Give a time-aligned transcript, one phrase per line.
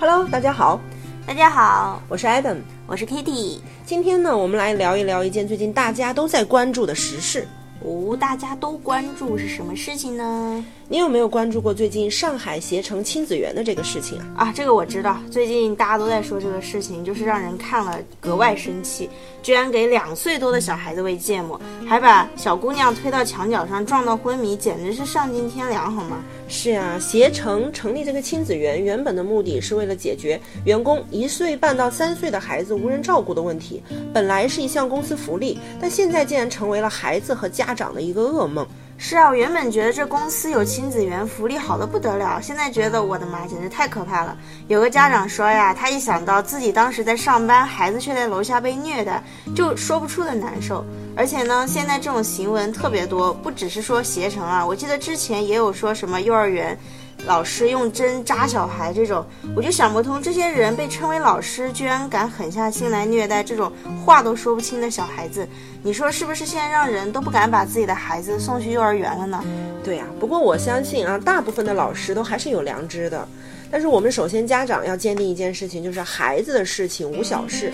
[0.00, 0.80] Hello，大家好，
[1.26, 3.58] 大家好，我是 Adam，我是 Kitty。
[3.84, 7.46] 今天呢，我们来聊一聊一件最近大家都在关注的时事。
[7.84, 10.64] 哦，大家都关注是什么事情呢？
[10.88, 14.46] 你有没有关注过最近上海携程亲子园的这个事情啊？
[14.46, 19.10] 啊，这个我知道，最近大家都在说这个事情，就是让人看了格外生气，
[19.42, 26.22] 居然给两岁多的小孩子喂芥末，还把小姑娘推到墙角上撞到昏迷，简直是丧尽天良，好吗？
[26.52, 33.80] 是呀，携程成立这个亲子园，原本的目的是为了解决员工一岁半到三岁的孩子无人照顾的问题，
[34.12, 38.66] 本来是一项公司福利，但现在竟然成为了孩子和家长的一个噩梦。
[39.02, 42.38] 是啊，我原本觉得这公司有亲子园，福利好的不得了。
[42.42, 44.36] 现在觉得我的妈，简直太可怕了。
[44.68, 49.24] 有个家长说呀，他一想到自己当时在上班，孩子却在楼下被虐待，
[49.56, 50.84] 就说不出的难受。
[51.16, 56.78] 而且呢，现在这种新闻特别多，不只是说携程啊，我记得之前也有说什么幼儿园。
[57.26, 63.70] 老师用针扎小孩这种，我就想不通，这些人被称为老师，居然敢狠下心来虐待这种
[64.04, 65.46] 话都说不清的小孩子，
[65.82, 66.44] 你说是不是？
[66.44, 69.44] 现在让人都不敢把自己的孩子送去幼儿园了呢？
[69.84, 73.28] 对呀，不过我相信啊，大部分的老师都还是有良知的。
[73.70, 77.72] 但是我们首先家长要坚定一件事情，就是孩子的事情无小事。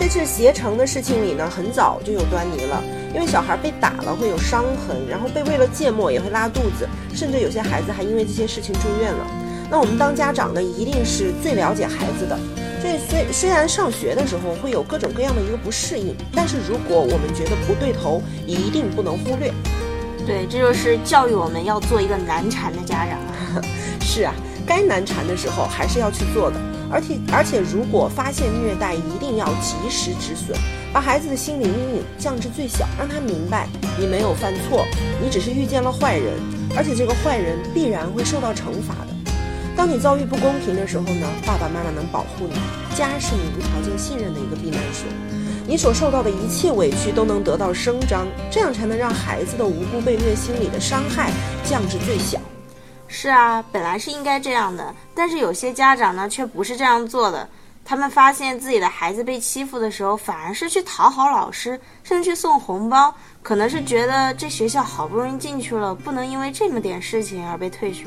[0.00, 2.82] 在这携程的事情里呢，很早就有端倪了，
[3.16, 9.26] 因为小孩被打了会有伤痕，然后被喂了芥末也会拉肚子，甚至有些孩子还因为这些事情住院了。
[9.70, 12.38] 那我们当家长的一定是最了解孩子的。
[12.82, 19.50] 这虽虽然上学的时候会有各种各样的一个不适应，但是如果我们觉得不对头，一定不能忽略。
[20.26, 23.18] 对，这就是教育我们要做一个难缠的家长。
[24.02, 24.34] 是啊。
[24.66, 30.58] 该难缠的时候还是要去做的，而且而且如果发现虐待，一定要及时止损，
[30.92, 34.84] 把孩子的心理阴影降至最小，让他明白你没有犯错，
[35.22, 36.34] 你只是遇见了坏人，
[36.76, 39.14] 而且这个坏人必然会受到惩罚的。
[39.76, 42.54] 当你遭遇不公平的时候呢，爸爸妈妈能保护你，
[42.96, 45.06] 家是你无条件信任的一个避难所，
[45.66, 51.30] 你所受到的一切委屈都能得到伸张，这样才能让孩子的无辜被虐心理的伤害
[51.62, 52.40] 降至最小。
[53.08, 57.48] 是啊，本来是应该这样的，但是有些家长呢却不是这样做的。
[57.84, 63.14] 他们发现自己的孩子被欺负的时候，反而是去讨好老师，甚至去送红包。
[63.42, 68.06] 可能是觉得这学校好不容易进去了，不能因为这么点事情而被退学。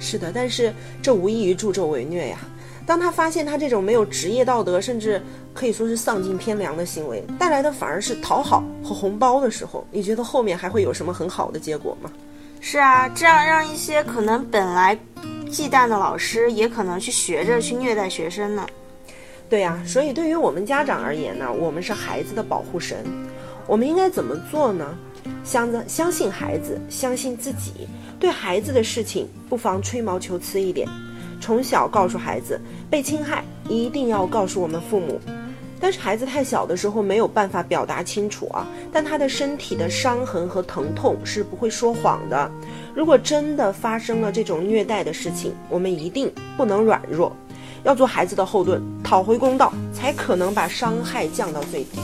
[0.00, 2.38] 是的，但是这无异于助纣为虐呀。
[2.86, 12.10] 当他发现他这种没有职业道德，甚至可以说是丧尽天良的行为带来的反而是讨好和红包的时候，你觉得后面还会有什么很好的结果吗？
[12.66, 14.98] 是啊，这样让一些可能本来
[15.50, 18.66] 忌惮的老师，也可能去学着去虐待学生呢。
[19.50, 23.04] 对呀，所以对于我们家长而言呢，我们是孩子的保护神，
[23.66, 24.96] 我们应该怎么做呢？
[25.44, 27.86] 相相信孩子，相信自己，
[28.18, 30.88] 对孩子的事情不妨吹毛求疵一点，
[31.42, 32.58] 从小告诉孩子，
[32.88, 35.20] 被侵害一定要告诉我们父母。
[35.84, 42.50] 但是孩子太小的时候没有办法表达清楚啊，但他的身体的伤痕和疼痛是不会说谎的。
[42.94, 47.36] 如果真的发生了这种虐待的事情，我们一定不能软弱，
[47.82, 52.00] 要做孩子的后盾，讨回公道，才可能把伤害降到最低。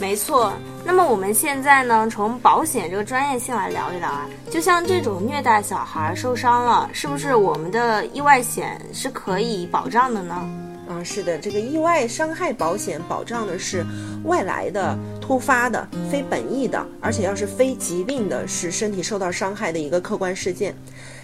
[0.00, 0.52] 没错。
[0.84, 10.48] 那么我们现在呢，从保险这个专业性来聊一聊啊，就像这种虐待小孩受伤了，是不是我们的意外险是可以保障的呢？
[10.88, 13.84] 啊，是的，这个意外伤害保险保障的是
[14.24, 20.74] 外来的、突发的、非本意的，而且要是非疾病的，是身体受到伤害的一个客观事件。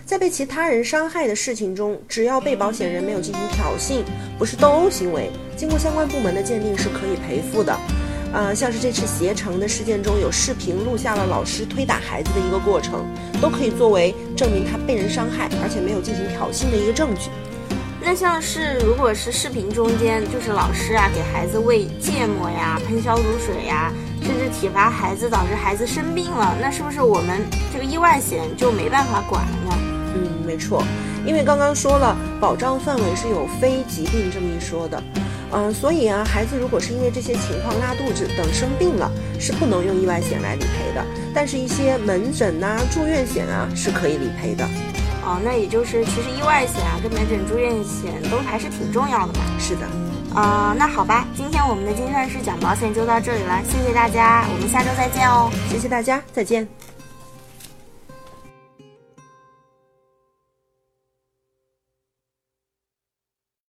[0.05, 4.03] 在被其他人伤害的事情中，只要被保险人没有进行挑衅，
[4.39, 7.75] 不是斗殴行为，经过相关部门的鉴定是可以赔付的。
[8.35, 13.07] 呃，像是这次携程的事件中有视频录下了老师推打孩子的一个过程，
[13.41, 17.31] 都可以作为证明他被人伤害，而且没有进行挑衅的一个证据。
[18.07, 27.41] 那像是，如果是视频中间，就是老师啊给孩子喂芥末呀、喷消毒水呀，甚至体罚孩子，导致孩子生病了，那是不是我们
[27.73, 29.79] 这个意外险就没办法管了呢？
[30.17, 30.85] 嗯，没错，
[31.25, 35.03] 因为刚刚说了，保障范围是有非疾病这么一说的，
[35.53, 39.11] 嗯，所以啊，孩子如果是因为这些情况拉肚子等生病了，
[39.41, 41.03] 是不能用意外险来理赔的，
[41.35, 44.69] 但是一些门诊呐、住院险啊是可以理赔的。
[45.27, 49.41] 哦，那也就是其实意外险啊跟门诊住院险都还是挺重要的嘛。
[49.59, 49.87] 是的，
[50.35, 55.51] 啊，那好吧，今天我们的金算师讲保险就到这里了，谢谢大家，我们下周再见哦。
[55.71, 56.69] 谢谢大家，再见。